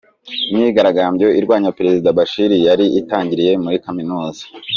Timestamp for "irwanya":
1.39-1.69